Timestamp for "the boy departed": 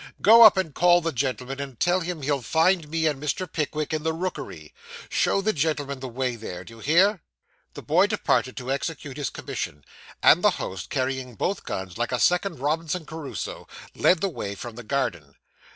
7.75-8.57